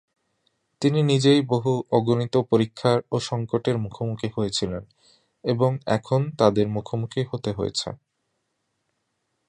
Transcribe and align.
তিনি 0.81 0.99
নিজেই 1.03 1.41
বহু 1.47 1.71
অগণিত 1.91 2.35
পরীক্ষার 2.51 2.97
ও 3.11 3.19
সঙ্কটের 3.21 3.75
মুখোমুখি 3.77 4.29
হয়েছিলেন 4.35 4.83
এবং 5.43 5.71
এখন 5.87 6.21
তাদের 6.37 6.65
মুখোমুখি 6.67 7.21
হতে 7.31 7.51
হয়েছে। 7.51 7.89